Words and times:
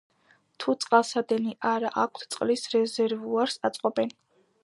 თუ 0.61 0.73
წყალსადენი 0.83 1.53
არა 1.73 1.91
აქვთ, 2.05 2.25
წყლის 2.35 2.65
რეზერვუარს 2.77 3.61
აწყობენ. 3.71 4.13